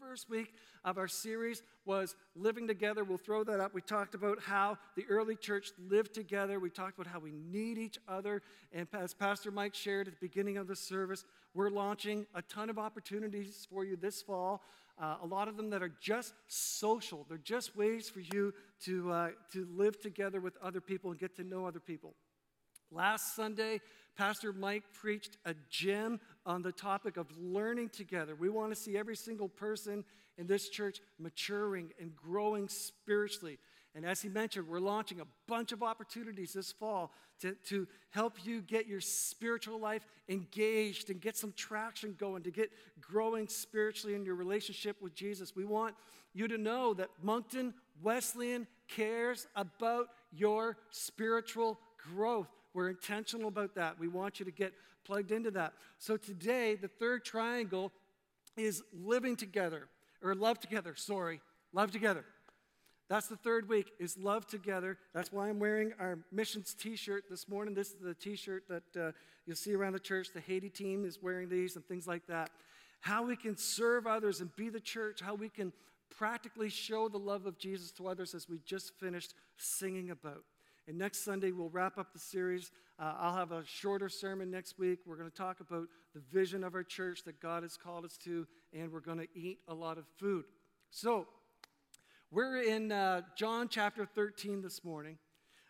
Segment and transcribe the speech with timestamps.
[0.00, 3.04] first week of our series was living together.
[3.04, 3.74] We'll throw that up.
[3.74, 6.58] We talked about how the early church lived together.
[6.58, 8.40] We talked about how we need each other.
[8.72, 11.24] And as Pastor Mike shared at the beginning of the service,
[11.54, 14.62] we're launching a ton of opportunities for you this fall.
[14.98, 17.26] Uh, a lot of them that are just social.
[17.28, 18.54] They're just ways for you
[18.84, 22.14] to, uh, to live together with other people and get to know other people.
[22.90, 23.80] Last Sunday,
[24.16, 28.34] Pastor Mike preached a gem on the topic of learning together.
[28.34, 30.04] We want to see every single person
[30.36, 33.58] in this church maturing and growing spiritually.
[33.94, 38.44] And as he mentioned, we're launching a bunch of opportunities this fall to, to help
[38.44, 44.14] you get your spiritual life engaged and get some traction going, to get growing spiritually
[44.14, 45.56] in your relationship with Jesus.
[45.56, 45.96] We want
[46.32, 51.80] you to know that Moncton Wesleyan cares about your spiritual
[52.14, 52.48] growth.
[52.74, 53.98] We're intentional about that.
[53.98, 54.72] We want you to get
[55.04, 55.72] plugged into that.
[55.98, 57.92] So today, the third triangle
[58.56, 59.88] is living together,
[60.22, 61.40] or love together, sorry,
[61.72, 62.24] love together.
[63.08, 64.96] That's the third week, is love together.
[65.12, 67.74] That's why I'm wearing our missions t shirt this morning.
[67.74, 69.12] This is the t shirt that uh,
[69.46, 70.28] you'll see around the church.
[70.32, 72.50] The Haiti team is wearing these and things like that.
[73.00, 75.72] How we can serve others and be the church, how we can
[76.16, 80.44] practically show the love of Jesus to others as we just finished singing about.
[80.88, 82.72] And next Sunday, we'll wrap up the series.
[82.98, 85.00] Uh, I'll have a shorter sermon next week.
[85.06, 88.16] We're going to talk about the vision of our church that God has called us
[88.24, 90.44] to, and we're going to eat a lot of food.
[90.90, 91.26] So,
[92.32, 95.18] we're in uh, John chapter 13 this morning,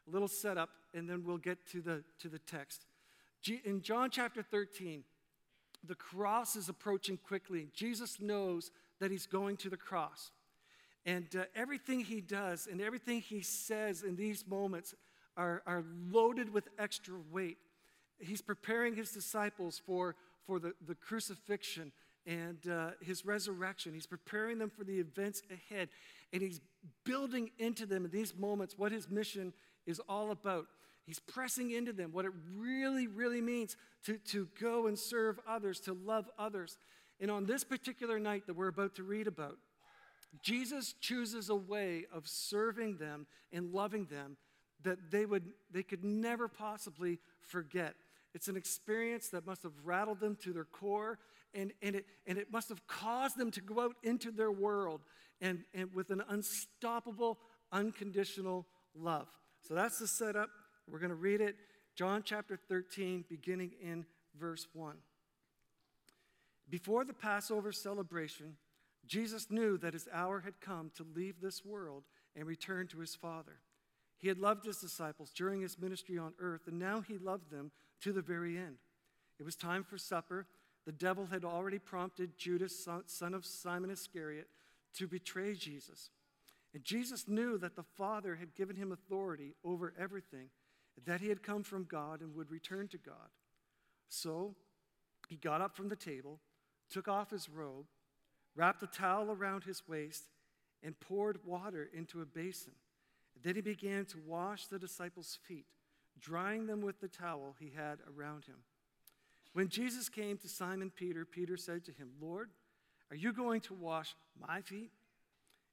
[0.07, 2.85] a little setup, and then we'll get to the, to the text.
[3.41, 5.05] G- in John chapter 13,
[5.85, 7.69] the cross is approaching quickly.
[7.73, 10.31] Jesus knows that he's going to the cross.
[11.07, 14.95] And uh, everything he does and everything he says in these moments
[15.37, 17.59] are, are loaded with extra weight.
[18.19, 20.15] He's preparing his disciples for,
[20.47, 21.93] for the, the crucifixion
[22.27, 23.95] and uh, his resurrection.
[23.95, 25.89] He's preparing them for the events ahead.
[26.33, 26.61] And he's
[27.05, 29.55] building into them in these moments what his mission
[29.87, 30.67] is all about.
[31.07, 35.81] He's pressing into them what it really, really means to, to go and serve others,
[35.81, 36.79] to love others.
[37.19, 39.57] And on this particular night that we're about to read about,
[40.43, 44.37] Jesus chooses a way of serving them and loving them
[44.83, 47.95] that they, would, they could never possibly forget.
[48.35, 51.19] It's an experience that must have rattled them to their core,
[51.53, 55.01] and, and, it, and it must have caused them to go out into their world
[55.41, 57.39] and, and with an unstoppable,
[57.73, 59.27] unconditional love.
[59.67, 60.49] So that's the setup.
[60.89, 61.57] We're going to read it.
[61.97, 64.07] John chapter 13, beginning in
[64.39, 64.97] verse 1.
[66.69, 68.57] Before the Passover celebration,
[69.11, 72.05] Jesus knew that his hour had come to leave this world
[72.37, 73.59] and return to his Father.
[74.19, 77.73] He had loved his disciples during his ministry on earth, and now he loved them
[78.03, 78.77] to the very end.
[79.41, 80.47] It was time for supper.
[80.87, 84.47] The devil had already prompted Judas, son of Simon Iscariot,
[84.95, 86.11] to betray Jesus.
[86.73, 90.51] And Jesus knew that the Father had given him authority over everything,
[91.05, 93.31] that he had come from God and would return to God.
[94.09, 94.55] So
[95.29, 96.39] he got up from the table,
[96.89, 97.87] took off his robe,
[98.55, 100.25] wrapped a towel around his waist,
[100.83, 102.73] and poured water into a basin.
[103.43, 105.67] Then he began to wash the disciples' feet,
[106.19, 108.57] drying them with the towel he had around him.
[109.53, 112.51] When Jesus came to Simon Peter, Peter said to him, Lord,
[113.11, 114.91] are you going to wash my feet?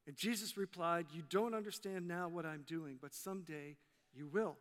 [0.06, 3.76] And Jesus replied, You don't understand now what I'm doing, but someday
[4.14, 4.56] you will.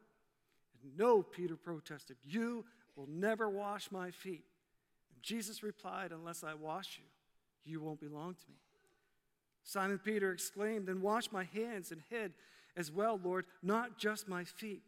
[0.83, 4.44] And no, Peter protested, You will never wash my feet.
[5.13, 7.06] And Jesus replied, Unless I wash you,
[7.67, 8.57] you won't belong to me.
[9.63, 12.33] Simon Peter exclaimed, Then wash my hands and head
[12.75, 14.83] as well, Lord, not just my feet.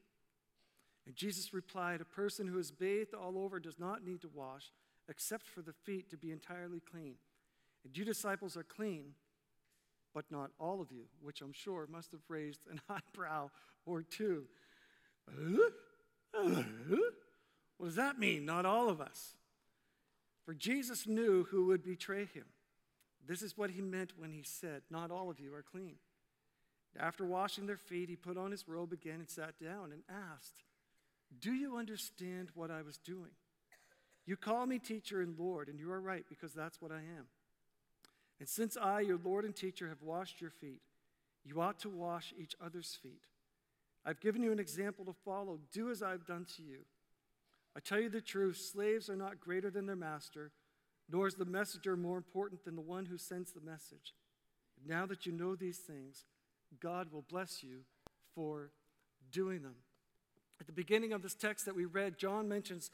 [1.06, 4.72] And Jesus replied, A person who is bathed all over does not need to wash,
[5.10, 7.16] except for the feet to be entirely clean.
[7.84, 9.16] And you disciples are clean,
[10.14, 13.50] but not all of you, which I'm sure must have raised an eyebrow
[13.86, 14.46] or two.
[17.78, 18.46] What does that mean?
[18.46, 19.36] Not all of us.
[20.46, 22.46] For Jesus knew who would betray him.
[23.30, 25.98] This is what he meant when he said, Not all of you are clean.
[27.00, 30.64] After washing their feet, he put on his robe again and sat down and asked,
[31.40, 33.30] Do you understand what I was doing?
[34.26, 37.28] You call me teacher and Lord, and you are right because that's what I am.
[38.40, 40.82] And since I, your Lord and teacher, have washed your feet,
[41.46, 43.22] you ought to wash each other's feet.
[44.04, 45.60] I've given you an example to follow.
[45.72, 46.80] Do as I've done to you.
[47.78, 50.52] I tell you the truth slaves are not greater than their master,
[51.12, 54.14] nor is the messenger more important than the one who sends the message.
[54.86, 56.26] Now that you know these things,
[56.80, 57.80] God will bless you
[58.36, 58.72] for
[59.32, 59.76] doing them.
[60.60, 62.92] At the beginning of this text that we read, John mentions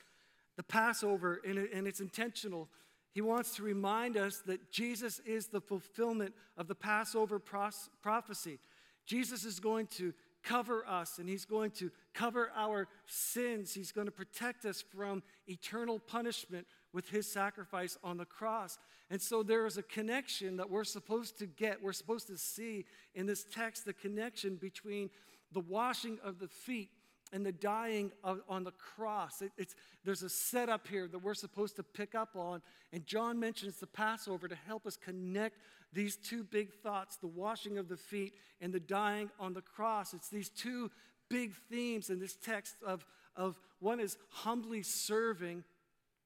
[0.56, 2.70] the Passover, and, it's intentional
[3.12, 8.60] He wants to remind us that Jesus is the fulfillment of the Passover prophecy.
[9.06, 10.14] Jesus is going to
[10.46, 13.74] cover us and he's going to cover our sins.
[13.74, 18.80] He's going to protect us from eternal punishment with his sacrifice on the cross.
[19.12, 22.86] And so there is a connection that we're supposed to get, we're supposed to see
[23.14, 25.10] in this text the connection between
[25.52, 26.90] the washing of the feet
[27.34, 29.42] and the dying of, on the cross.
[29.42, 29.76] It, it's,
[30.06, 32.62] there's a setup here that we're supposed to pick up on.
[32.94, 35.58] And John mentions the Passover to help us connect
[35.92, 40.14] these two big thoughts the washing of the feet and the dying on the cross.
[40.14, 40.90] It's these two
[41.30, 43.06] big themes in this text of,
[43.36, 45.66] of one is humbly serving,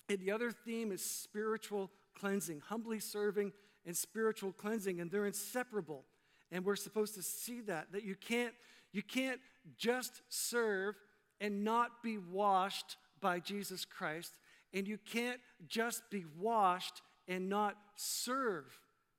[0.09, 2.61] and the other theme is spiritual cleansing.
[2.67, 3.53] Humbly serving
[3.85, 6.03] and spiritual cleansing, and they're inseparable.
[6.51, 8.53] And we're supposed to see that, that you can't
[8.91, 9.39] you can't
[9.77, 10.95] just serve
[11.39, 14.33] and not be washed by Jesus Christ,
[14.73, 18.65] and you can't just be washed and not serve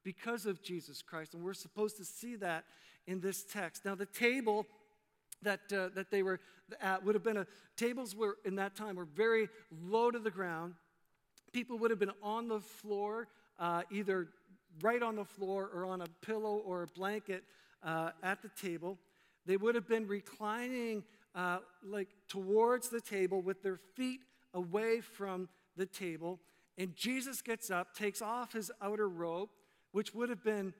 [0.03, 1.35] because of Jesus Christ.
[1.35, 2.65] And we're supposed to see that
[3.07, 3.85] in this text.
[3.85, 4.67] Now, the table
[5.43, 6.41] that, uh, that they were
[6.81, 7.47] at would have been a,
[7.77, 9.49] tables were in that time were very
[9.83, 10.75] low to the ground.
[11.53, 13.29] People would have been on the floor,
[13.59, 14.29] uh, either
[14.83, 17.45] right on the floor or on a pillow or a blanket
[17.83, 18.99] uh, at the table.
[19.47, 21.03] They would have been reclining
[21.35, 24.21] uh, like towards the table with their feet
[24.55, 26.41] away from the table.
[26.79, 29.51] And Jesus gets up, takes off his outer robe,
[29.93, 30.73] which would have been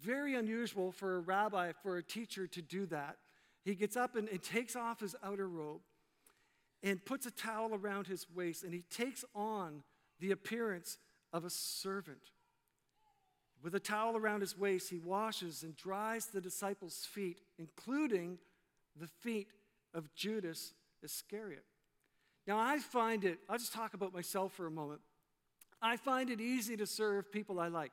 [0.00, 3.16] very unusual for a rabbi, for a teacher to do that.
[3.68, 5.82] He gets up and, and takes off his outer robe
[6.82, 9.82] and puts a towel around his waist, and he takes on
[10.20, 10.96] the appearance
[11.34, 12.30] of a servant.
[13.62, 18.38] With a towel around his waist, he washes and dries the disciples' feet, including
[18.98, 19.48] the feet
[19.92, 20.72] of Judas
[21.02, 21.64] Iscariot.
[22.46, 25.02] Now, I find it, I'll just talk about myself for a moment.
[25.82, 27.92] I find it easy to serve people I like.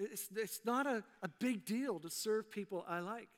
[0.00, 3.28] It's, it's not a, a big deal to serve people I like.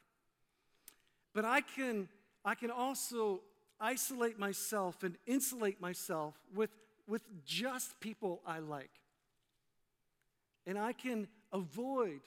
[1.34, 2.08] But I can,
[2.44, 3.40] I can also
[3.80, 6.70] isolate myself and insulate myself with
[7.06, 8.90] with just people I like.
[10.66, 12.20] And I can avoid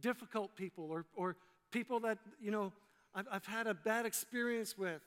[0.00, 1.36] difficult people or, or
[1.70, 2.72] people that, you know,
[3.14, 5.00] I've, I've had a bad experience with.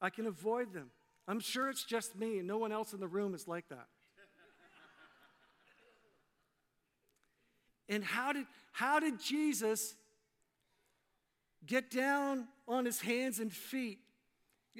[0.00, 0.90] I can avoid them.
[1.28, 3.86] I'm sure it's just me, and no one else in the room is like that.
[7.90, 9.94] And how did, how did Jesus
[11.66, 13.98] get down on his hands and feet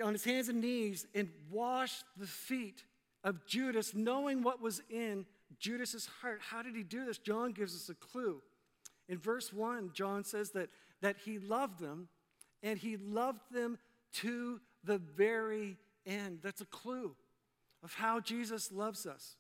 [0.03, 2.85] on his hands and knees and wash the feet
[3.25, 5.27] of Judas, knowing what was in
[5.59, 6.41] Judas's heart.
[6.41, 7.19] How did he do this?
[7.19, 8.41] John gives us a clue.
[9.09, 10.71] In verse 1, John says that,
[11.03, 12.09] that he loved them
[12.63, 13.79] and he loved them
[14.15, 16.39] to the very end.
[16.43, 17.15] That's a clue
[17.83, 19.37] of how Jesus loves us.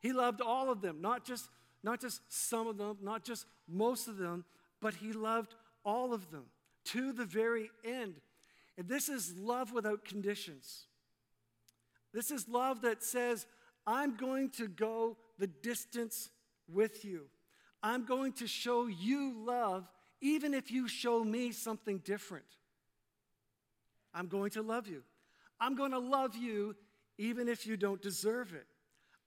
[0.00, 1.48] He loved all of them, not just,
[1.82, 4.44] not just some of them, not just most of them,
[4.80, 6.44] but he loved all of them
[6.84, 8.14] to the very end.
[8.78, 10.86] And this is love without conditions.
[12.12, 13.46] This is love that says,
[13.86, 16.30] I'm going to go the distance
[16.72, 17.26] with you.
[17.82, 19.88] I'm going to show you love
[20.20, 22.44] even if you show me something different.
[24.14, 25.02] I'm going to love you.
[25.60, 26.76] I'm going to love you
[27.18, 28.66] even if you don't deserve it.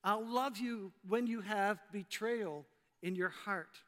[0.06, 2.68] I'll love you when you have betrayal
[3.02, 3.80] in your heart.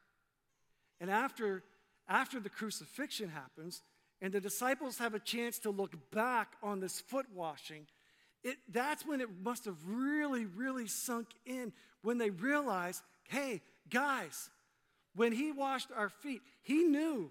[0.99, 1.63] And after,
[2.09, 3.83] after the crucifixion happens,
[4.19, 7.85] and the disciples have a chance to look back on this foot washing,
[8.43, 14.49] it, that's when it must have really, really sunk in when they realized hey, guys,
[15.13, 17.29] when he washed our feet, he knew.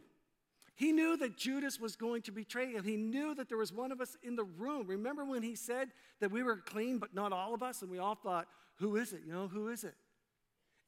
[0.75, 2.85] He knew that Judas was going to betray him.
[2.85, 4.87] He knew that there was one of us in the room.
[4.87, 5.89] Remember when he said
[6.21, 7.81] that we were clean, but not all of us?
[7.81, 8.47] And we all thought,
[8.77, 9.21] who is it?
[9.27, 9.95] You know, who is it?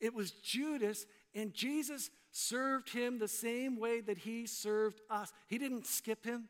[0.00, 5.32] It was Judas, and Jesus served him the same way that he served us.
[5.48, 6.48] He didn't skip him.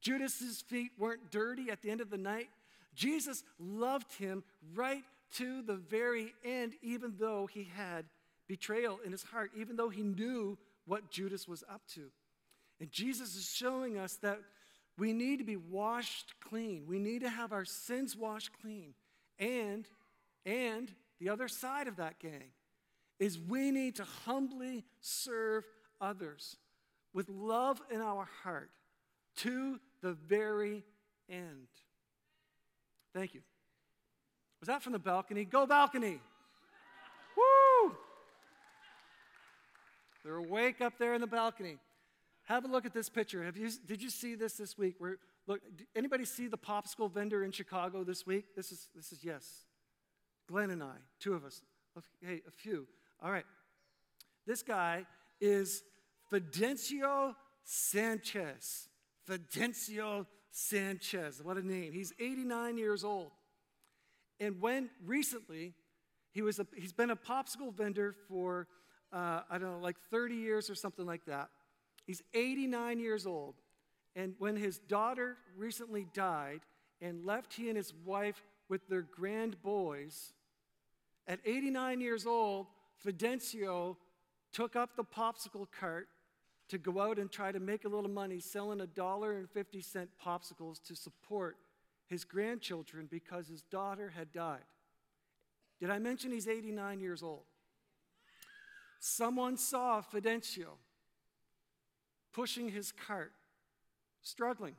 [0.00, 2.48] Judas's feet weren't dirty at the end of the night.
[2.94, 5.02] Jesus loved him right
[5.34, 8.04] to the very end, even though he had
[8.46, 12.10] betrayal in his heart, even though he knew what Judas was up to.
[12.80, 14.40] And Jesus is showing us that
[14.98, 16.84] we need to be washed clean.
[16.86, 18.94] We need to have our sins washed clean.
[19.38, 19.86] And,
[20.46, 22.52] and the other side of that, gang,
[23.18, 25.64] is we need to humbly serve
[26.00, 26.56] others
[27.12, 28.70] with love in our heart
[29.36, 30.84] to the very
[31.28, 31.66] end.
[33.12, 33.40] Thank you.
[34.60, 35.44] Was that from the balcony?
[35.44, 36.20] Go, balcony!
[37.36, 37.96] Woo!
[40.24, 41.76] They're awake up there in the balcony.
[42.44, 43.42] Have a look at this picture.
[43.44, 44.94] Have you, did you see this this week?
[44.98, 45.60] Where Look,
[45.94, 48.56] anybody see the popsicle vendor in Chicago this week?
[48.56, 49.65] This is, this is yes.
[50.46, 51.62] Glenn and I, two of us.
[52.20, 52.86] Hey, a few.
[53.22, 53.46] All right.
[54.46, 55.06] This guy
[55.40, 55.82] is
[56.32, 57.34] Fidencio
[57.64, 58.88] Sanchez.
[59.28, 61.42] Fidencio Sanchez.
[61.42, 61.92] What a name.
[61.92, 63.32] He's 89 years old.
[64.38, 65.74] And when recently,
[66.32, 68.68] he was a, he's been a popsicle vendor for,
[69.12, 71.48] uh, I don't know, like 30 years or something like that.
[72.06, 73.54] He's 89 years old.
[74.14, 76.60] And when his daughter recently died
[77.00, 80.32] and left he and his wife with their grand boys,
[81.26, 82.66] at 89 years old,
[83.04, 83.96] Fidencio
[84.52, 86.08] took up the popsicle cart
[86.68, 89.80] to go out and try to make a little money selling a dollar and 50
[89.80, 91.56] cent popsicles to support
[92.06, 94.64] his grandchildren because his daughter had died.
[95.80, 97.42] Did I mention he's 89 years old?
[98.98, 100.78] Someone saw Fidencio
[102.32, 103.32] pushing his cart
[104.22, 104.74] struggling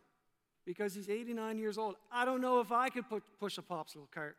[0.65, 1.95] because he's 89 years old.
[2.11, 3.05] I don't know if I could
[3.39, 4.35] push a popsicle cart,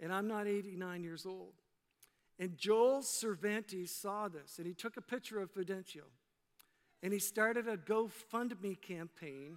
[0.00, 1.54] and I'm not 89 years old.
[2.38, 6.02] And Joel Cervantes saw this, and he took a picture of Fidencio,
[7.02, 9.56] and he started a GoFundMe campaign,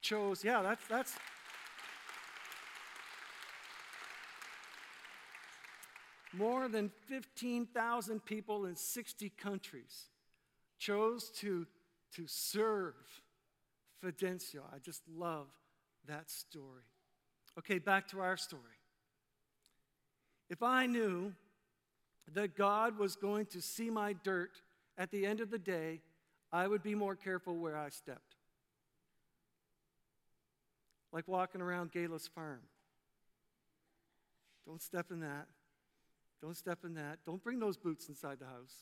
[0.01, 1.13] chose, yeah, that's, that's.
[6.35, 10.11] More than 15,000 people in 60 countries
[10.79, 11.67] chose to,
[12.17, 12.95] to serve
[14.05, 14.61] Fidencio.
[14.73, 15.47] I just love
[16.07, 16.83] that story.
[17.59, 18.63] Okay, back to our story.
[20.51, 21.33] If I knew
[22.33, 24.61] that God was going to see my dirt
[24.97, 26.01] at the end of the day,
[26.53, 28.37] I would be more careful where I stepped.
[31.13, 32.61] Like walking around Gayless Farm.
[34.67, 35.47] Don't step in that.
[36.41, 37.19] Don't step in that.
[37.27, 38.75] Don't bring those boots inside the house.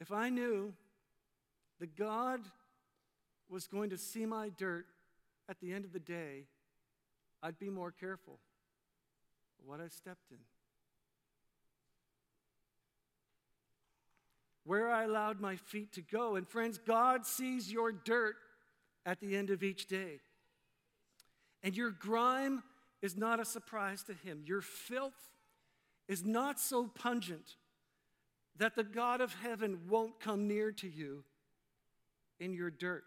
[0.00, 0.74] If I knew
[1.80, 2.40] that God
[3.48, 4.86] was going to see my dirt
[5.48, 6.44] at the end of the day,
[7.42, 8.38] I'd be more careful
[9.64, 10.38] what I stepped in.
[14.66, 16.34] Where I allowed my feet to go.
[16.34, 18.34] And friends, God sees your dirt
[19.06, 20.20] at the end of each day.
[21.62, 22.64] And your grime
[23.00, 24.42] is not a surprise to Him.
[24.44, 25.30] Your filth
[26.08, 27.56] is not so pungent
[28.58, 31.22] that the God of heaven won't come near to you
[32.40, 33.04] in your dirt.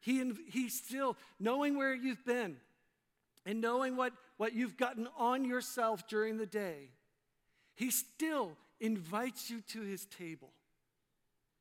[0.00, 2.56] He, he still, knowing where you've been
[3.46, 6.90] and knowing what, what you've gotten on yourself during the day,
[7.74, 10.50] he still invites you to his table.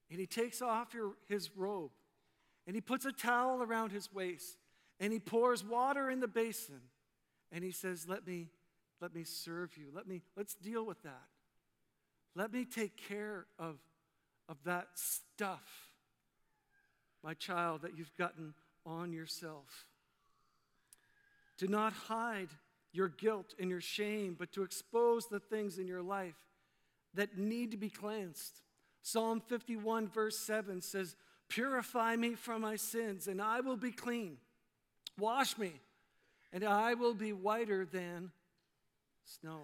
[0.09, 1.91] And he takes off your, his robe
[2.65, 4.57] and he puts a towel around his waist
[4.99, 6.81] and he pours water in the basin
[7.51, 8.49] and he says, Let me,
[9.01, 9.87] let me serve you.
[9.93, 11.25] Let me, let's deal with that.
[12.35, 13.77] Let me take care of,
[14.47, 15.87] of that stuff
[17.23, 18.53] my child, that you've gotten
[18.85, 19.87] on yourself.
[21.57, 22.47] To not hide
[22.93, 26.35] your guilt and your shame, but to expose the things in your life
[27.17, 28.61] that need to be cleansed.
[29.01, 31.15] Psalm 51, verse 7 says,
[31.49, 34.37] Purify me from my sins, and I will be clean.
[35.19, 35.73] Wash me,
[36.51, 38.31] and I will be whiter than
[39.25, 39.61] snow.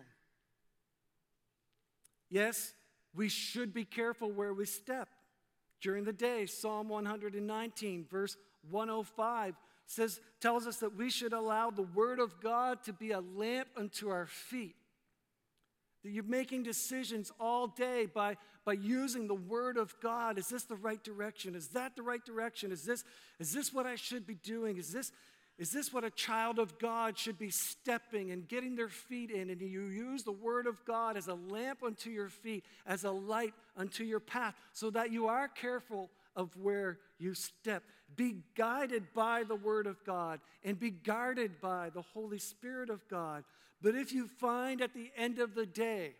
[2.30, 2.74] Yes,
[3.16, 5.10] we should be careful where we step
[5.82, 6.46] during the day.
[6.46, 8.38] Psalm 119, verse
[8.72, 9.56] 105
[9.86, 13.68] says, tells us that we should allow the Word of God to be a lamp
[13.78, 14.76] unto our feet.
[16.04, 20.38] That you're making decisions all day by, by using the Word of God.
[20.38, 21.56] Is this the right direction?
[21.56, 22.72] Is that the right direction?
[22.72, 23.04] Is this,
[23.40, 24.78] is this what I should be doing?
[24.78, 25.12] Is this,
[25.58, 29.50] is this what a child of God should be stepping and getting their feet in?
[29.50, 33.12] And you use the Word of God as a lamp unto your feet, as a
[33.12, 37.84] light unto your path, so that you are careful of where you step.
[38.16, 43.08] Be guided by the Word of God and be guarded by the Holy Spirit of
[43.08, 43.44] God.
[43.84, 46.16] But if you find at the end of the day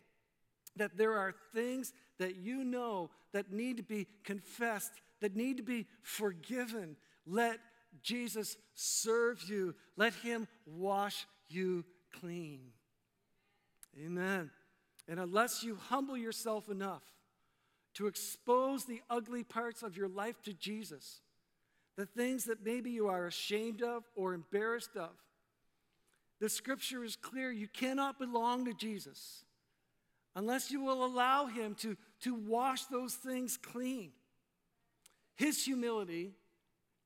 [0.76, 5.62] that there are things that you know that need to be confessed, that need to
[5.62, 7.58] be forgiven, let
[8.02, 9.74] Jesus serve you.
[9.96, 11.84] Let him wash you
[12.20, 12.60] clean.
[13.98, 14.50] Amen.
[15.08, 17.02] And unless you humble yourself enough
[17.94, 21.20] to expose the ugly parts of your life to Jesus,
[21.96, 25.10] the things that maybe you are ashamed of or embarrassed of,
[26.40, 27.50] The scripture is clear.
[27.50, 29.44] You cannot belong to Jesus
[30.34, 34.10] unless you will allow Him to, to wash those things clean.
[35.36, 36.32] His humility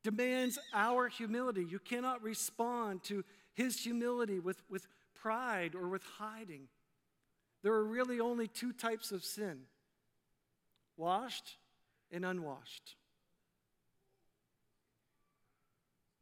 [0.03, 1.65] demands our humility.
[1.69, 6.69] You cannot respond to His humility with, with pride or with hiding.
[7.63, 9.61] There are really only two types of sin
[10.97, 11.57] washed
[12.11, 12.97] and unwashed.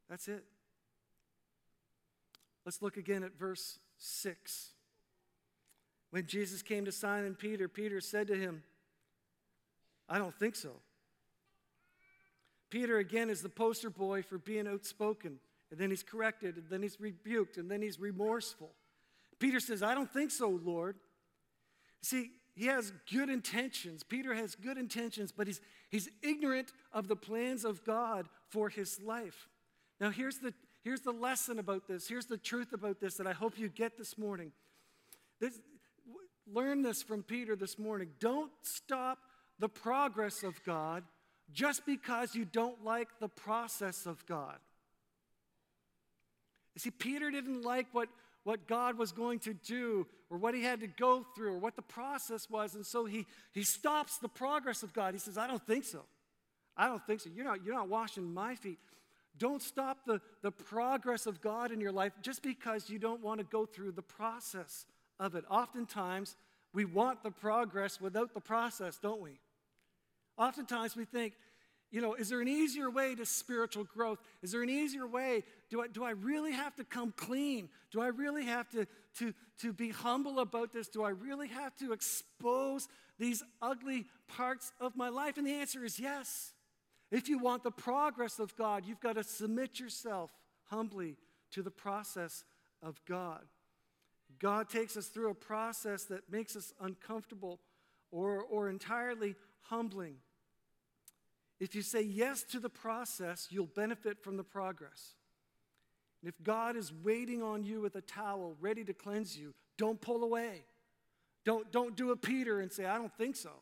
[0.09, 0.45] That's it.
[2.67, 4.71] Let's look again at verse 6.
[6.11, 8.65] When Jesus came to Simon Peter, Peter said to him,
[10.09, 10.73] I don't think so.
[12.69, 15.39] Peter, again, is the poster boy for being outspoken,
[15.71, 18.73] and then he's corrected, and then he's rebuked, and then he's remorseful.
[19.39, 20.97] Peter says, I don't think so, Lord.
[22.03, 24.03] See, he has good intentions.
[24.03, 29.01] Peter has good intentions, but he's, he's ignorant of the plans of God for his
[29.01, 29.49] life.
[30.01, 30.53] Now, here's the,
[30.87, 32.07] here's the lesson about this.
[32.07, 34.53] Here's the truth about this that I hope you get this morning.
[35.41, 35.59] This,
[36.47, 38.11] learn this from Peter this morning.
[38.21, 39.19] Don't stop
[39.59, 41.03] the progress of God
[41.53, 44.59] just because you don't like the process of God.
[46.77, 48.09] You see, Peter didn't like what,
[48.45, 51.75] what God was going to do or what he had to go through or what
[51.75, 55.15] the process was, and so he, he stops the progress of God.
[55.15, 56.05] He says, I don't think so.
[56.77, 57.31] I don't think so.
[57.35, 58.79] You're not, you're not washing my feet.
[59.39, 63.41] Don't stop the, the progress of God in your life just because you don't want
[63.41, 64.87] to go through the process
[65.19, 65.45] of it.
[65.51, 66.37] Oftentimes,
[66.73, 69.39] we want the progress without the process, don't we?
[70.39, 71.35] Oftentimes, we think,
[71.91, 74.19] you know, is there an easier way to spiritual growth?
[74.43, 75.45] Is there an easier way?
[75.71, 77.69] Do I, do I really have to come clean?
[77.91, 78.87] Do I really have to,
[79.19, 80.89] to, to be humble about this?
[80.89, 82.89] Do I really have to expose
[83.19, 85.39] these ugly parts of my life?
[85.39, 86.53] And the answer is yes.
[87.11, 90.31] If you want the progress of God, you've got to submit yourself
[90.65, 91.17] humbly
[91.53, 92.45] to the process
[92.83, 93.43] of God.
[94.39, 97.61] God takes us through a process that makes us uncomfortable
[98.11, 100.17] or, or entirely humbling.
[101.59, 105.15] If you say yes to the process, you'll benefit from the progress.
[106.21, 110.01] And if God is waiting on you with a towel ready to cleanse you, don't
[110.01, 110.65] pull away.
[111.45, 113.53] Don't, don't do a Peter and say, I don't think so.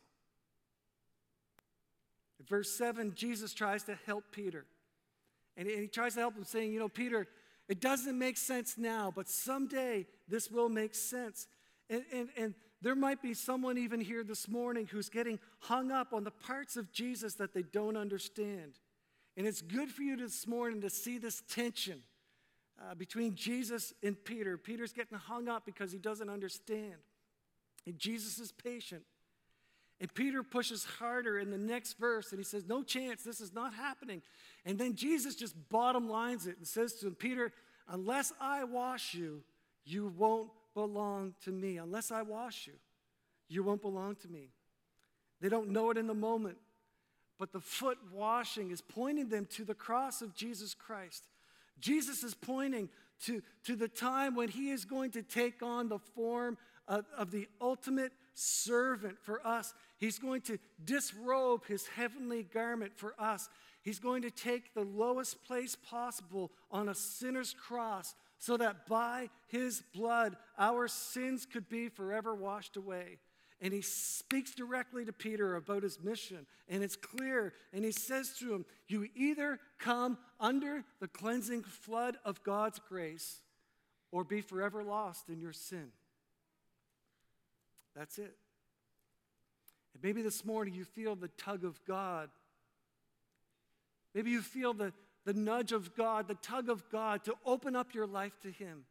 [2.47, 4.65] Verse 7, Jesus tries to help Peter.
[5.57, 7.27] And he tries to help him, saying, You know, Peter,
[7.67, 11.47] it doesn't make sense now, but someday this will make sense.
[11.89, 16.13] And, and, and there might be someone even here this morning who's getting hung up
[16.13, 18.73] on the parts of Jesus that they don't understand.
[19.37, 22.03] And it's good for you this morning to see this tension
[22.79, 24.57] uh, between Jesus and Peter.
[24.57, 26.95] Peter's getting hung up because he doesn't understand.
[27.85, 29.03] And Jesus is patient.
[30.01, 33.53] And Peter pushes harder in the next verse and he says, No chance, this is
[33.53, 34.21] not happening.
[34.65, 37.53] And then Jesus just bottom lines it and says to him, Peter,
[37.87, 39.41] unless I wash you,
[39.85, 41.77] you won't belong to me.
[41.77, 42.73] Unless I wash you,
[43.47, 44.49] you won't belong to me.
[45.41, 46.57] They don't know it in the moment,
[47.37, 51.27] but the foot washing is pointing them to the cross of Jesus Christ.
[51.79, 52.89] Jesus is pointing
[53.23, 57.31] to, to the time when he is going to take on the form of, of
[57.31, 59.73] the ultimate servant for us.
[59.97, 63.49] He's going to disrobe his heavenly garment for us.
[63.81, 69.29] He's going to take the lowest place possible on a sinner's cross so that by
[69.47, 73.17] his blood our sins could be forever washed away.
[73.61, 77.53] And he speaks directly to Peter about his mission, and it's clear.
[77.71, 83.39] And he says to him, You either come under the cleansing flood of God's grace
[84.11, 85.91] or be forever lost in your sin.
[87.95, 88.35] That's it.
[89.93, 92.29] And maybe this morning you feel the tug of God.
[94.13, 94.93] Maybe you feel the,
[95.25, 98.83] the nudge of God, the tug of God to open up your life to Him,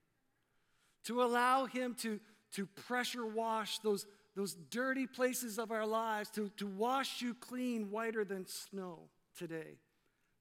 [1.05, 2.21] to allow Him to,
[2.53, 7.91] to pressure wash those, those dirty places of our lives, to, to wash you clean,
[7.91, 9.01] whiter than snow
[9.39, 9.79] today,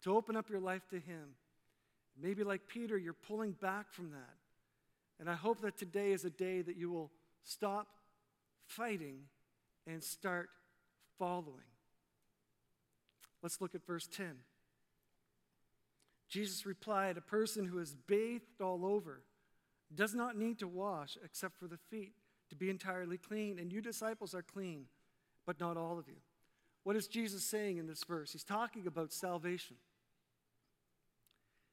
[0.03, 1.35] to open up your life to Him.
[2.21, 4.35] Maybe like Peter, you're pulling back from that.
[5.19, 7.11] And I hope that today is a day that you will
[7.43, 7.87] stop
[8.67, 9.21] fighting
[9.87, 10.49] and start
[11.17, 11.65] following.
[13.41, 14.35] Let's look at verse 10.
[16.29, 19.21] Jesus replied, A person who is bathed all over
[19.93, 22.13] does not need to wash except for the feet
[22.49, 23.59] to be entirely clean.
[23.59, 24.85] And you disciples are clean,
[25.45, 26.15] but not all of you.
[26.83, 28.31] What is Jesus saying in this verse?
[28.31, 29.77] He's talking about salvation.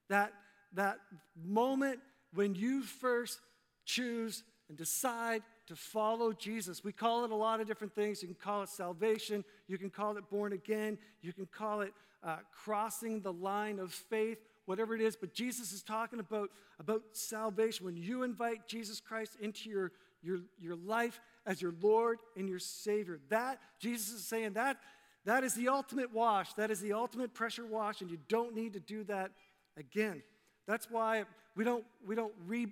[0.08, 0.32] That,
[0.74, 0.98] that
[1.36, 2.00] moment
[2.34, 3.40] when you first
[3.84, 6.82] choose and decide to follow Jesus.
[6.82, 8.22] We call it a lot of different things.
[8.22, 11.92] You can call it salvation, you can call it born again, you can call it
[12.24, 14.38] uh, crossing the line of faith.
[14.66, 17.86] whatever it is, but Jesus is talking about, about salvation.
[17.86, 22.58] When you invite Jesus Christ into your, your, your life as your Lord and your
[22.58, 24.76] Savior, that, Jesus is saying that,
[25.24, 26.52] that is the ultimate wash.
[26.54, 29.30] That is the ultimate pressure wash, and you don't need to do that
[29.76, 30.22] again.
[30.70, 31.24] That's why
[31.56, 32.68] we don't, we don't re,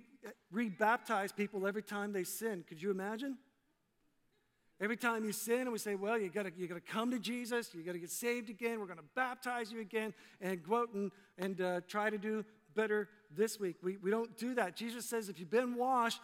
[0.53, 2.63] re-baptize people every time they sin.
[2.65, 3.37] Could you imagine?
[4.79, 7.71] Every time you sin, and we say, well, you gotta, you gotta come to Jesus,
[7.73, 10.61] you gotta get saved again, we're gonna baptize you again, and
[10.93, 13.75] and, and uh, try to do better this week.
[13.83, 14.77] We, we don't do that.
[14.77, 16.21] Jesus says if you've been washed,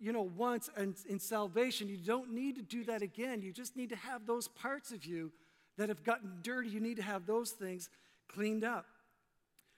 [0.00, 3.42] you know, once and in salvation, you don't need to do that again.
[3.42, 5.30] You just need to have those parts of you
[5.78, 6.70] that have gotten dirty.
[6.70, 7.88] You need to have those things
[8.26, 8.86] cleaned up.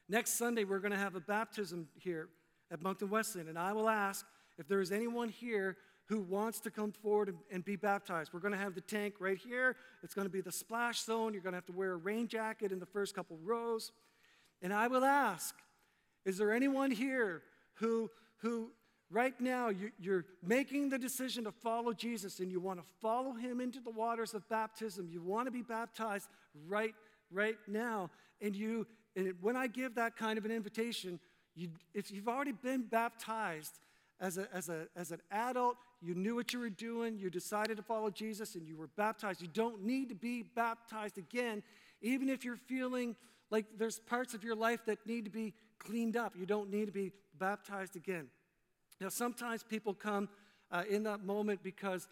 [0.08, 2.28] Next Sunday, we're going to have a baptism here
[2.70, 4.26] at Moncton Wesleyan, and I will ask
[4.58, 8.30] if there is anyone here who wants to come forward and, and be baptized.
[8.34, 9.76] We're going to have the tank right here.
[10.02, 11.32] It's going to be the splash zone.
[11.32, 13.92] You're going to have to wear a rain jacket in the first couple rows.
[14.60, 15.54] And I will ask,
[16.26, 17.42] is there anyone here
[17.74, 18.72] who, who
[19.10, 23.32] right now you, you're making the decision to follow Jesus and you want to follow
[23.32, 25.08] him into the waters of baptism?
[25.10, 26.28] You want to be baptized
[26.68, 26.94] right,
[27.30, 28.10] right now.
[28.42, 28.86] And you,
[29.16, 31.20] and when I give that kind of an invitation,
[31.54, 33.78] you, if you've already been baptized
[34.20, 37.76] as, a, as, a, as an adult, you knew what you were doing, you decided
[37.76, 39.40] to follow Jesus, and you were baptized.
[39.40, 41.62] You don't need to be baptized again,
[42.02, 43.16] even if you're feeling
[43.50, 46.34] like there's parts of your life that need to be cleaned up.
[46.36, 48.28] You don't need to be baptized again.
[49.00, 50.28] Now, sometimes people come
[50.70, 52.08] uh, in that moment because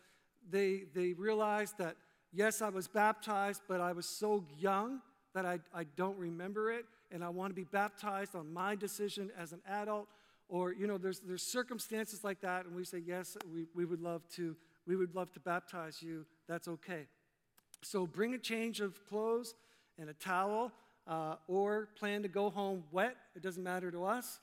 [0.48, 1.96] they, they realize that,
[2.32, 5.00] yes, I was baptized, but I was so young
[5.34, 9.30] that I, I don't remember it, and I want to be baptized on my decision
[9.38, 10.08] as an adult
[10.48, 14.00] or you know there's, there's circumstances like that and we say yes we, we would
[14.00, 14.54] love to
[14.86, 16.26] we would love to baptize you.
[16.48, 17.06] That's okay.
[17.82, 19.54] So bring a change of clothes
[19.98, 20.72] and a towel
[21.06, 23.16] uh, or plan to go home wet.
[23.36, 24.40] It doesn't matter to us.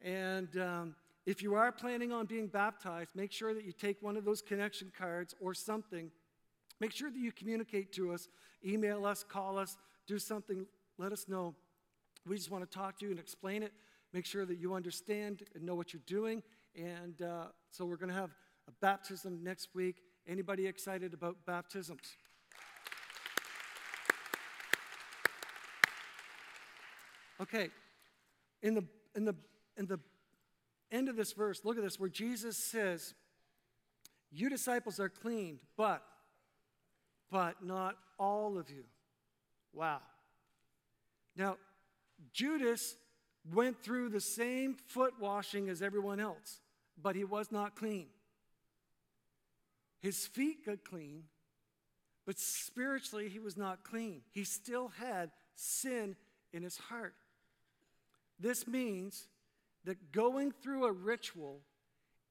[0.00, 0.94] And um,
[1.26, 4.42] if you are planning on being baptized make sure that you take one of those
[4.42, 6.10] connection cards or something.
[6.80, 8.28] Make sure that you communicate to us
[8.66, 10.66] email us call us do something
[10.98, 11.54] let us know
[12.26, 13.72] we just want to talk to you and explain it
[14.14, 16.40] make sure that you understand and know what you're doing.
[16.76, 18.30] And uh, so we're going to have
[18.68, 19.96] a baptism next week.
[20.26, 22.16] Anybody excited about baptisms?
[27.40, 27.70] Okay,
[28.62, 28.84] in the,
[29.16, 29.34] in the,
[29.76, 29.98] in the
[30.92, 33.14] end of this verse, look at this, where Jesus says,
[34.30, 36.04] You disciples are clean, but,
[37.32, 38.84] but not all of you.
[39.74, 40.00] Wow.
[41.36, 41.56] Now,
[42.32, 42.94] Judas
[43.52, 46.60] went through the same foot washing as everyone else,
[47.00, 48.06] but he was not clean.
[50.00, 51.24] His feet got clean,
[52.26, 54.22] but spiritually he was not clean.
[54.32, 56.16] He still had sin
[56.52, 57.14] in his heart.
[58.38, 59.26] This means
[59.84, 61.60] that going through a ritual,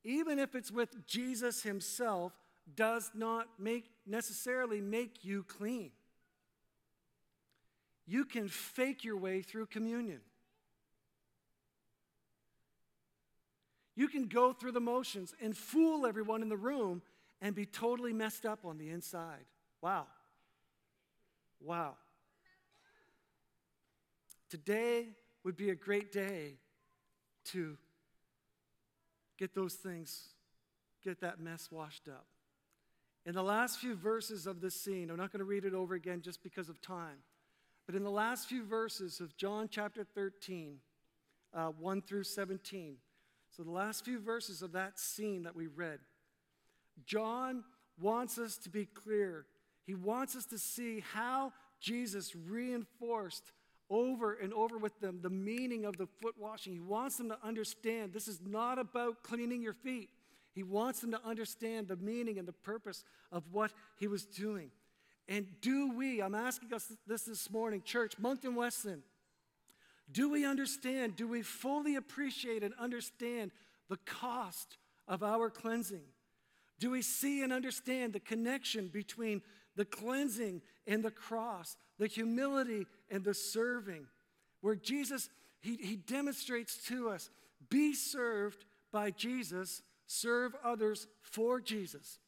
[0.04, 2.34] even if it's with Jesus himself,
[2.76, 5.92] does not make necessarily make you clean.
[8.06, 10.20] You can fake your way through communion.
[13.96, 17.02] You can go through the motions and fool everyone in the room
[17.42, 19.46] and be totally messed up on the inside.
[19.82, 20.08] Wow.
[21.62, 21.96] Wow.
[24.50, 25.08] Today
[25.44, 26.58] would be a great day
[27.46, 27.78] to
[29.38, 30.30] get those things,
[31.04, 32.26] get that mess washed up.
[33.26, 35.96] In the last few verses of this scene, I'm not going to read it over
[35.96, 37.18] again just because of time,
[37.86, 40.78] but in the last few verses of John chapter 13,
[41.54, 42.98] uh, 1 through 17,
[43.56, 46.00] so, the last few verses of that scene that we read,
[47.06, 47.64] John
[48.02, 49.46] wants us to be clear.
[49.86, 53.52] He wants us to see how Jesus reinforced
[53.92, 56.74] over and over with them the meaning of the foot washing.
[56.74, 60.10] He wants them to understand this is not about cleaning your feet.
[60.56, 64.72] He wants them to understand the meaning and the purpose of what he was doing.
[65.28, 69.04] And do we, I'm asking us this this morning, church, Moncton Wesleyan,
[70.12, 71.16] do we understand?
[71.16, 73.52] Do we fully appreciate and understand
[73.90, 76.04] the cost of our cleansing?
[76.80, 79.42] Do we see and understand the connection between
[79.76, 84.06] the cleansing and the cross, the humility and the serving?
[84.62, 85.30] Where Jesus,
[85.62, 87.30] he, he demonstrates to us
[87.70, 92.20] be served by Jesus, serve others for Jesus.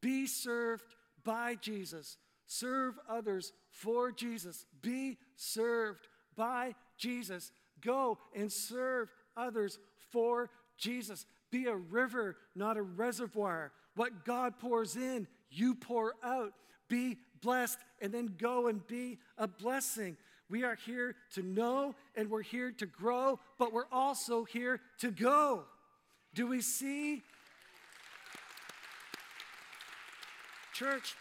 [0.00, 4.64] Be served by Jesus, serve others for Jesus.
[4.82, 7.52] Be served by Jesus.
[7.80, 9.78] Go and serve others
[10.10, 11.26] for Jesus.
[11.50, 13.72] Be a river, not a reservoir.
[13.94, 16.52] What God pours in, you pour out.
[16.88, 20.16] Be blessed and then go and be a blessing.
[20.48, 25.10] We are here to know and we're here to grow, but we're also here to
[25.10, 25.64] go.
[26.34, 27.22] Do we see?
[30.72, 31.16] Church,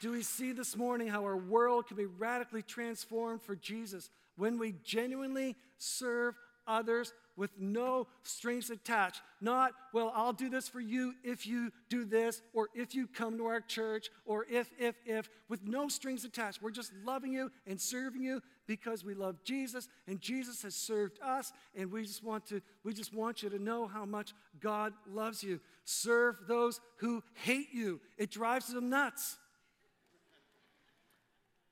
[0.00, 4.58] do we see this morning how our world can be radically transformed for Jesus when
[4.58, 6.34] we genuinely serve
[6.66, 9.20] others with no strings attached?
[9.42, 13.36] Not, well, I'll do this for you if you do this, or if you come
[13.36, 16.62] to our church, or if, if, if, with no strings attached.
[16.62, 21.18] We're just loving you and serving you because we love Jesus and Jesus has served
[21.20, 24.92] us and we just want to we just want you to know how much God
[25.10, 25.58] loves you.
[25.84, 28.00] Serve those who hate you.
[28.16, 29.38] It drives them nuts.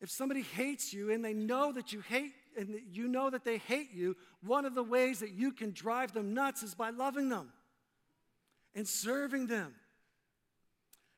[0.00, 3.58] If somebody hates you and they know that you hate and you know that they
[3.58, 7.28] hate you, one of the ways that you can drive them nuts is by loving
[7.28, 7.52] them
[8.74, 9.74] and serving them.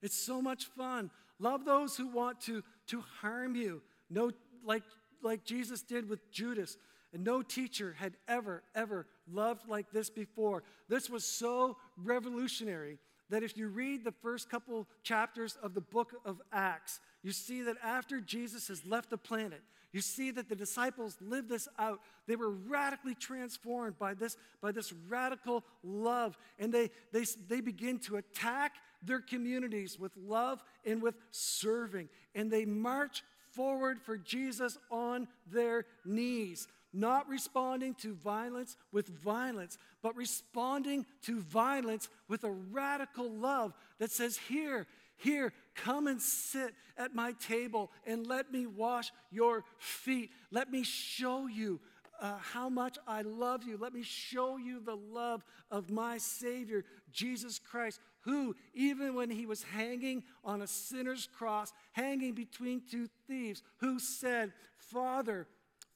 [0.03, 1.11] It's so much fun.
[1.38, 3.83] Love those who want to, to harm you.
[4.09, 4.31] No,
[4.64, 4.83] like
[5.23, 6.77] like Jesus did with Judas.
[7.12, 10.62] And no teacher had ever, ever loved like this before.
[10.88, 12.99] This was so revolutionary
[13.31, 17.62] that if you read the first couple chapters of the book of Acts, you see
[17.62, 19.62] that after Jesus has left the planet,
[19.93, 22.01] you see that the disciples lived this out.
[22.27, 26.38] They were radically transformed by this, by this radical love.
[26.59, 32.09] And they, they, they begin to attack their communities with love and with serving.
[32.35, 39.79] And they march forward for Jesus on their knees, not responding to violence with violence,
[40.03, 46.74] but responding to violence with a radical love that says, Here, here, come and sit
[46.96, 50.31] at my table and let me wash your feet.
[50.50, 51.81] Let me show you
[52.20, 53.79] uh, how much I love you.
[53.79, 59.46] Let me show you the love of my Savior, Jesus Christ, who, even when he
[59.46, 65.46] was hanging on a sinner's cross, hanging between two thieves, who said, Father,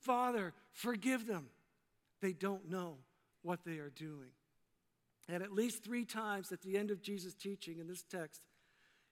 [0.01, 1.47] Father, forgive them.
[2.21, 2.99] They don't know
[3.43, 4.31] what they are doing.
[5.29, 8.43] And at least three times at the end of Jesus' teaching in this text,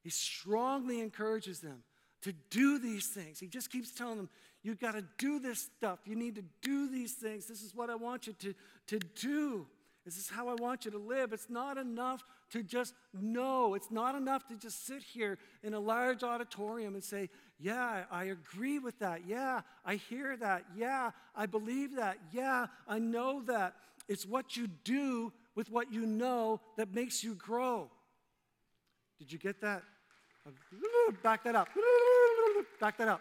[0.02, 1.84] he strongly encourages them
[2.22, 3.40] to do these things.
[3.40, 4.28] He just keeps telling them,
[4.62, 5.98] You've got to do this stuff.
[6.04, 7.46] You need to do these things.
[7.46, 8.54] This is what I want you to,
[8.86, 9.66] to do.
[10.04, 11.32] This is how I want you to live.
[11.32, 13.74] It's not enough to just know.
[13.74, 18.24] It's not enough to just sit here in a large auditorium and say, Yeah, I
[18.24, 19.22] agree with that.
[19.26, 20.64] Yeah, I hear that.
[20.76, 22.18] Yeah, I believe that.
[22.32, 23.76] Yeah, I know that.
[24.08, 27.88] It's what you do with what you know that makes you grow.
[29.18, 29.82] Did you get that?
[31.22, 31.68] Back that up.
[32.80, 33.20] Back that up.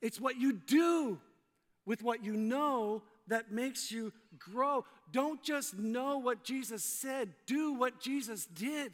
[0.00, 1.18] It's what you do
[1.84, 4.84] with what you know that makes you grow.
[5.10, 8.92] Don't just know what Jesus said, do what Jesus did.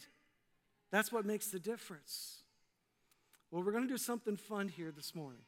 [0.90, 2.38] That's what makes the difference.
[3.50, 5.40] Well, we're going to do something fun here this morning.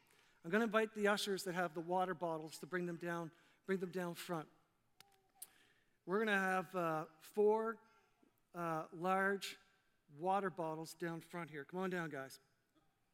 [0.43, 3.29] I'm going to invite the ushers that have the water bottles to bring them down,
[3.67, 4.47] bring them down front.
[6.07, 7.03] We're going to have uh,
[7.35, 7.77] four
[8.57, 9.57] uh, large
[10.19, 11.65] water bottles down front here.
[11.69, 12.39] Come on down, guys.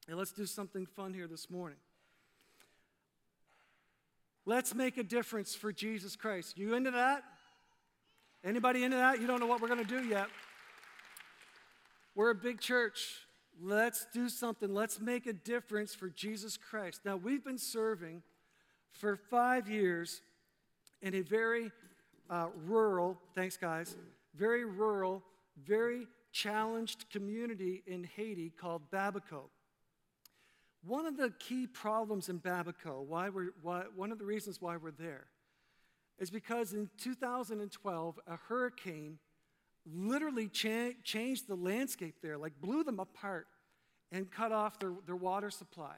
[0.07, 1.77] And let's do something fun here this morning.
[4.47, 6.57] Let's make a difference for Jesus Christ.
[6.57, 7.25] You into that?
[8.45, 9.19] Anybody into that?
[9.19, 10.27] You don't know what we're going to do yet.
[12.15, 13.27] We're a big church.
[13.61, 14.73] Let's do something.
[14.73, 17.01] Let's make a difference for Jesus Christ.
[17.03, 18.23] Now, we've been serving
[18.93, 20.21] for five years
[21.01, 21.69] in a very
[22.29, 23.97] uh, rural, thanks guys,
[24.33, 25.23] very rural,
[25.61, 29.49] very challenged community in Haiti called Babaco.
[30.87, 34.77] One of the key problems in Babaco, why we're, why, one of the reasons why
[34.77, 35.25] we're there,
[36.17, 39.19] is because in 2012, a hurricane
[39.85, 43.47] literally cha- changed the landscape there, like blew them apart
[44.13, 45.95] and cut off their, their water supply.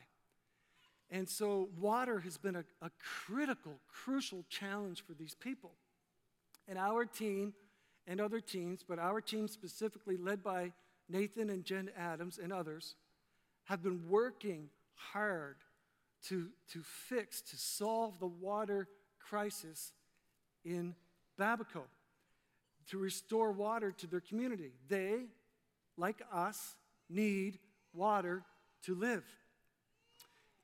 [1.11, 5.73] And so, water has been a, a critical, crucial challenge for these people.
[6.67, 7.53] And our team
[8.07, 10.71] and other teams, but our team specifically led by
[11.07, 12.95] Nathan and Jen Adams and others,
[13.65, 14.69] have been working
[15.13, 15.55] hard
[16.27, 18.87] to, to fix, to solve the water
[19.19, 19.93] crisis
[20.65, 20.95] in
[21.39, 21.83] Babaco,
[22.89, 24.71] to restore water to their community.
[24.87, 25.25] They,
[25.97, 26.75] like us,
[27.09, 27.59] need
[27.93, 28.43] water
[28.83, 29.23] to live.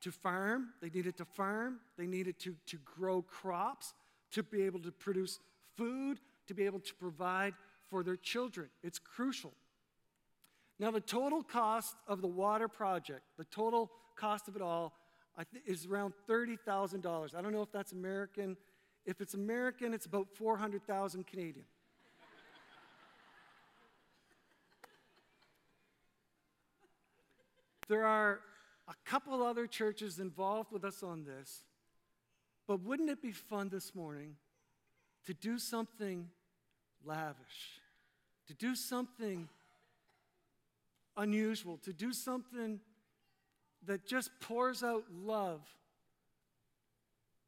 [0.02, 3.94] To farm, they needed to farm, they needed to, to grow crops,
[4.32, 5.38] to be able to produce
[5.76, 7.54] food, to be able to provide
[7.88, 8.68] for their children.
[8.82, 9.52] It's crucial.
[10.78, 14.94] Now, the total cost of the water project, the total cost of it all,
[15.52, 17.34] th- is around $30,000.
[17.34, 18.56] I don't know if that's American.
[19.04, 21.66] If it's American, it's about 400,000 Canadian.
[27.88, 28.40] there are
[28.88, 31.62] a couple other churches involved with us on this.
[32.66, 34.36] But wouldn't it be fun this morning
[35.26, 36.28] to do something
[37.04, 37.80] lavish,
[38.48, 39.48] to do something
[41.16, 42.80] unusual, to do something
[43.86, 45.60] that just pours out love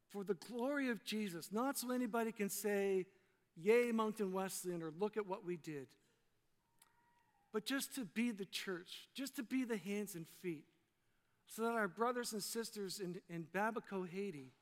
[0.09, 3.05] for the glory of Jesus, not so anybody can say,
[3.61, 5.87] Yay, Moncton Wesleyan, or look at what we did,
[7.51, 10.63] but just to be the church, just to be the hands and feet,
[11.47, 14.53] so that our brothers and sisters in, in Babaco, Haiti,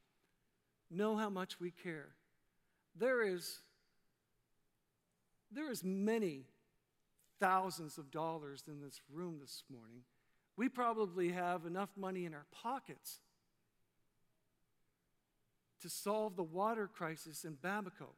[0.90, 2.08] know how much we care.
[2.98, 3.60] There is,
[5.52, 6.46] there is many
[7.40, 10.02] thousands of dollars in this room this morning.
[10.58, 13.20] We probably have enough money in our pockets
[15.82, 18.10] to solve the water crisis in Babaco.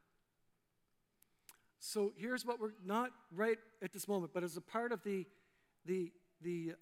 [1.80, 5.26] So here's what we're not right at this moment, but as a part of the,
[5.86, 6.74] the, the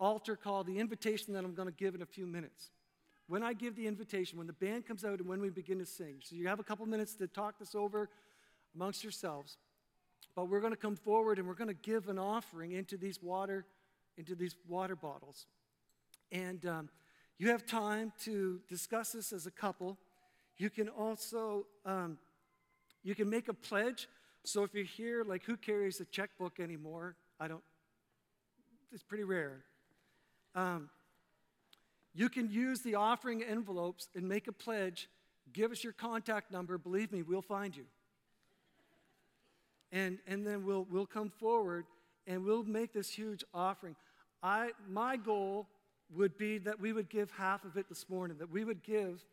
[0.00, 2.70] altar call, the invitation that I'm going to give in a few minutes.
[3.26, 5.86] When I give the invitation, when the band comes out and when we begin to
[5.86, 8.08] sing, so you have a couple minutes to talk this over
[8.74, 9.58] amongst yourselves.
[10.34, 13.22] But we're going to come forward and we're going to give an offering into these
[13.22, 13.66] water,
[14.18, 15.46] into these water bottles.
[16.30, 16.90] And um,
[17.38, 19.96] you have time to discuss this as a couple.
[20.58, 22.18] You can also um,
[23.02, 24.08] you can make a pledge.
[24.44, 27.16] So if you're here, like who carries a checkbook anymore?
[27.40, 27.62] I don't.
[28.92, 29.64] It's pretty rare.
[30.54, 30.90] Um,
[32.14, 35.08] you can use the offering envelopes and make a pledge.
[35.52, 36.76] Give us your contact number.
[36.76, 37.84] Believe me, we'll find you.
[39.92, 41.86] And, and then we'll, we'll come forward
[42.26, 43.96] and we'll make this huge offering.
[44.42, 45.66] I, my goal
[46.14, 49.24] would be that we would give half of it this morning, that we would give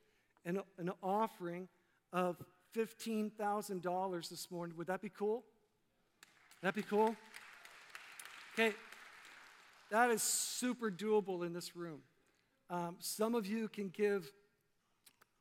[0.45, 1.67] an, an offering
[2.11, 2.37] of
[2.75, 4.75] $15,000 this morning.
[4.77, 5.43] Would that be cool?
[6.61, 7.15] That be cool?
[8.53, 8.73] Okay,
[9.91, 11.99] that is super doable in this room.
[12.69, 14.31] Um, some of you can give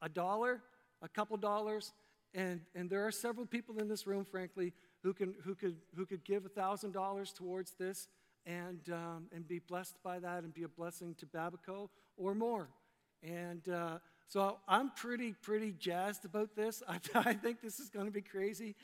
[0.02, 0.60] a dollar,
[1.00, 1.92] a couple dollars,
[2.34, 4.72] and, and there are several people in this room, frankly,
[5.02, 8.08] who, can, who, could, who could give $1,000 towards this
[8.46, 12.68] and, um, and be blessed by that and be a blessing to Babaco or more.
[13.22, 16.82] And uh, so I'm pretty, pretty jazzed about this.
[16.88, 18.74] I, I think this is going to be crazy.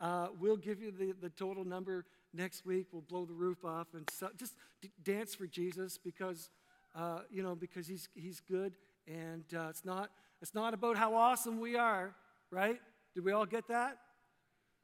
[0.00, 2.86] Uh, we'll give you the, the total number next week.
[2.92, 6.48] We'll blow the roof off and so, just d- dance for Jesus because
[6.94, 8.74] uh, you know, because he's, he's good.
[9.06, 10.10] And uh, it's, not,
[10.42, 12.14] it's not about how awesome we are,
[12.50, 12.80] right?
[13.14, 13.98] Did we all get that?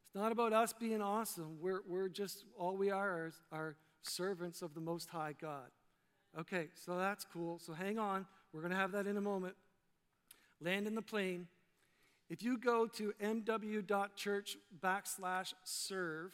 [0.06, 1.58] It's not about us being awesome.
[1.60, 3.76] We're, we're just, all we are is, are
[4.08, 5.70] servants of the Most High God.
[6.38, 7.58] Okay, so that's cool.
[7.58, 8.26] So hang on.
[8.52, 9.54] We're going to have that in a moment.
[10.60, 11.48] Land in the plane.
[12.28, 16.32] If you go to mw.church backslash serve,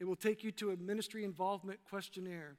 [0.00, 2.56] it will take you to a ministry involvement questionnaire.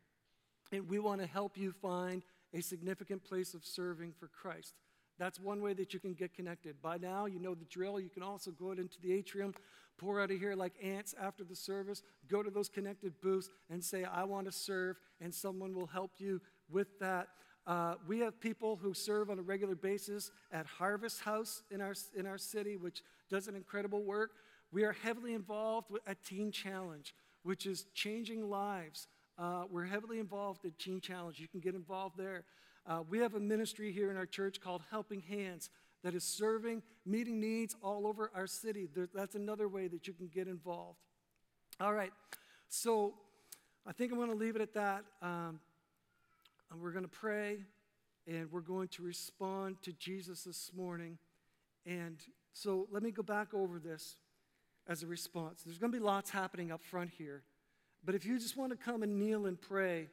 [0.71, 2.21] And we want to help you find
[2.53, 4.73] a significant place of serving for Christ.
[5.19, 6.81] That's one way that you can get connected.
[6.81, 7.99] By now, you know the drill.
[7.99, 9.53] You can also go out into the atrium,
[9.97, 13.83] pour out of here like ants after the service, go to those connected booths and
[13.83, 17.27] say, I want to serve, and someone will help you with that.
[17.67, 21.93] Uh, we have people who serve on a regular basis at Harvest House in our,
[22.17, 24.31] in our city, which does an incredible work.
[24.71, 29.07] We are heavily involved with a Teen Challenge, which is changing lives
[29.39, 31.39] uh, we're heavily involved in Teen Challenge.
[31.39, 32.43] You can get involved there.
[32.89, 35.69] Uh, we have a ministry here in our church called Helping Hands
[36.03, 38.87] that is serving, meeting needs all over our city.
[38.95, 40.97] There, that's another way that you can get involved.
[41.79, 42.11] All right,
[42.67, 43.13] so
[43.85, 45.03] I think I'm going to leave it at that.
[45.21, 45.59] Um,
[46.81, 47.59] we're going to pray
[48.25, 51.19] and we're going to respond to Jesus this morning.
[51.85, 52.17] And
[52.53, 54.15] so let me go back over this
[54.87, 55.61] as a response.
[55.63, 57.43] There's going to be lots happening up front here.
[58.03, 60.07] But if you just want to come and kneel and pray,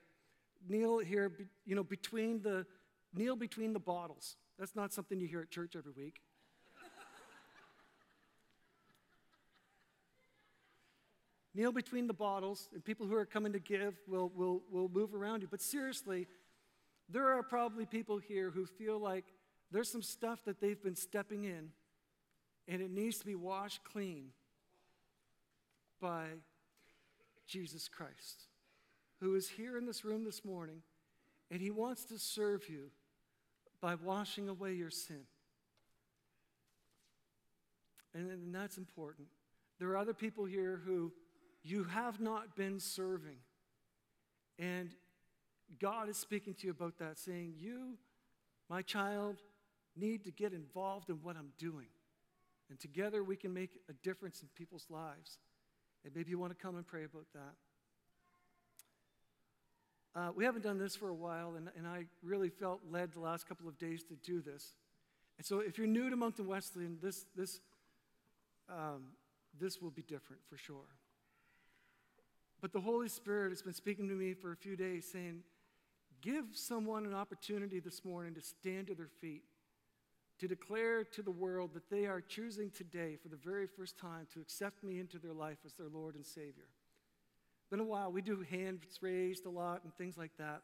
[0.69, 1.33] kneel here,
[1.65, 2.67] you know, between the,
[3.15, 4.37] kneel between the bottles.
[4.59, 6.21] That's not something you hear at church every week.
[11.55, 15.15] kneel between the bottles, and people who are coming to give will, will, will move
[15.15, 15.49] around you.
[15.51, 16.27] But seriously,
[17.09, 19.25] there are probably people here who feel like
[19.71, 21.71] there's some stuff that they've been stepping in,
[22.69, 24.31] and it needs to be washed clean
[26.01, 26.27] by
[27.47, 28.49] Jesus Christ,
[29.21, 30.83] who is here in this room this morning,
[31.51, 32.91] and he wants to serve you
[33.81, 35.23] by washing away your sin.
[38.15, 39.29] And, and that's important.
[39.79, 41.13] There are other people here who
[41.63, 43.37] you have not been serving.
[44.59, 44.91] And
[45.81, 47.99] God is speaking to you about that, saying, You,
[48.71, 49.43] my child,
[49.97, 51.87] need to get involved in what I'm doing.
[52.71, 55.39] And together we can make a difference in people's lives.
[56.05, 57.55] And maybe you want to come and pray about that.
[60.17, 63.21] Uh, we haven't done this for a while, and, and I really felt led the
[63.21, 64.73] last couple of days to do this.
[65.37, 67.61] And so, if you're new to Moncton Wesleyan, this, this,
[68.71, 69.09] um,
[69.61, 70.89] this will be different for sure.
[72.63, 75.43] But the Holy Spirit has been speaking to me for a few days, saying,
[76.23, 79.43] Give someone an opportunity this morning to stand to their feet,
[80.39, 84.27] to declare to the world that they are choosing today for the very first time
[84.33, 86.69] to accept me into their life as their Lord and Savior.
[87.71, 88.13] Been a while.
[88.13, 90.63] We do hands raised a lot and things like that.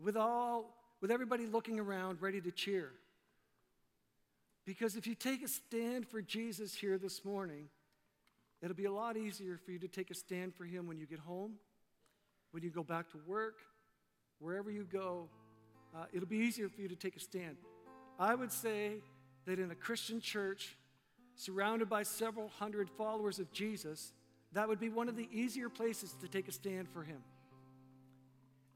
[0.00, 2.92] With all, with everybody looking around, ready to cheer.
[4.64, 7.68] Because if you take a stand for Jesus here this morning,
[8.62, 11.06] it'll be a lot easier for you to take a stand for Him when you
[11.06, 11.54] get home,
[12.52, 13.56] when you go back to work,
[14.38, 15.28] wherever you go.
[15.94, 17.56] Uh, it'll be easier for you to take a stand.
[18.18, 18.98] I would say
[19.46, 20.76] that in a Christian church,
[21.34, 24.12] surrounded by several hundred followers of Jesus,
[24.52, 27.22] that would be one of the easier places to take a stand for Him.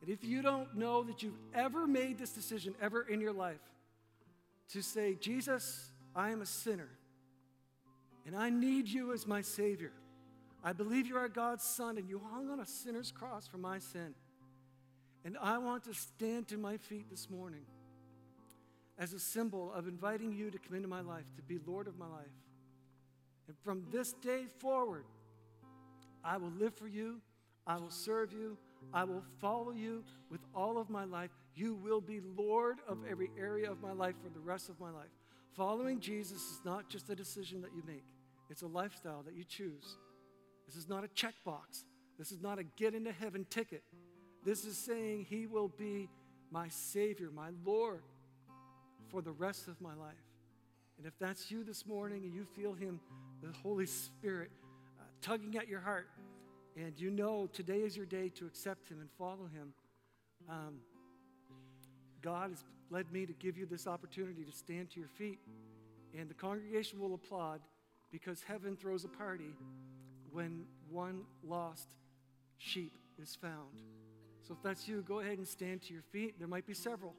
[0.01, 3.63] And if you don't know that you've ever made this decision ever in your life
[4.71, 6.91] to say, Jesus, I am a sinner
[8.27, 9.93] and I need you as my Savior.
[10.63, 13.79] I believe you are God's Son and you hung on a sinner's cross for my
[13.79, 14.15] sin.
[15.25, 17.65] And I want to stand to my feet this morning
[18.99, 21.99] as a symbol of inviting you to come into my life, to be Lord of
[21.99, 22.27] my life.
[23.49, 25.05] And from this day forward,
[26.25, 27.21] I will live for you.
[27.67, 28.57] I will serve you.
[28.93, 31.31] I will follow you with all of my life.
[31.55, 34.91] You will be Lord of every area of my life for the rest of my
[34.91, 35.11] life.
[35.57, 38.05] Following Jesus is not just a decision that you make,
[38.51, 39.97] it's a lifestyle that you choose.
[40.67, 41.85] This is not a checkbox.
[42.19, 43.83] This is not a get into heaven ticket.
[44.45, 46.09] This is saying He will be
[46.51, 48.03] my Savior, my Lord
[49.11, 50.15] for the rest of my life.
[50.99, 53.01] And if that's you this morning and you feel Him,
[53.43, 54.51] the Holy Spirit,
[55.25, 56.11] tugging at your heart,
[56.77, 59.73] and you know today is your day to accept Him and follow Him,
[60.51, 60.75] um,
[62.21, 65.39] God has led me to give you this opportunity to stand to your feet.
[66.17, 67.61] And the congregation will applaud
[68.13, 69.55] because heaven throws a party
[70.31, 71.95] when one lost
[72.59, 73.81] sheep is found.
[74.47, 76.39] So if that's you, go ahead and stand to your feet.
[76.39, 77.15] There might be several.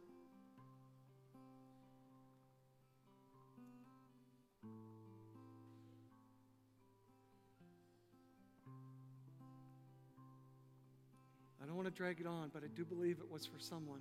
[11.86, 14.00] Want to drag it on, but I do believe it was for someone.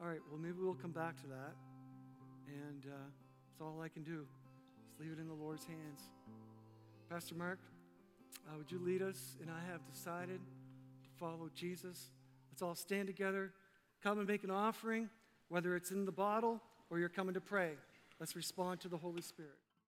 [0.00, 1.56] All right, well, maybe we'll come back to that.
[2.46, 2.96] And uh,
[3.48, 4.24] that's all I can do.
[4.86, 6.02] Just leave it in the Lord's hands.
[7.08, 7.58] Pastor Mark,
[8.48, 9.36] uh, would you lead us?
[9.40, 12.12] And I have decided to follow Jesus.
[12.52, 13.52] Let's all stand together,
[14.00, 15.10] come and make an offering,
[15.48, 16.60] whether it's in the bottle
[16.90, 17.72] or you're coming to pray.
[18.18, 19.56] Let's respond to the Holy Spirit.